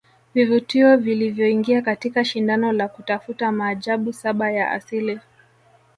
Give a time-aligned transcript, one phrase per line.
[0.33, 5.19] Vivutio vilivyoingia katika shindano la kutafuta maajabu saba ya Asili